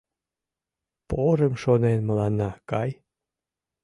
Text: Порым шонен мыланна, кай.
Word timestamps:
Порым 1.09 1.53
шонен 1.63 1.99
мыланна, 2.07 2.49
кай. 2.69 2.91